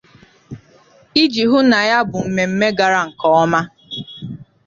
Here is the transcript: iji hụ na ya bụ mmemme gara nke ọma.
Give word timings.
iji 1.23 1.43
hụ 1.51 1.59
na 1.69 1.79
ya 1.89 1.99
bụ 2.09 2.19
mmemme 2.25 2.67
gara 2.77 2.99
nke 3.07 3.27
ọma. 3.43 3.59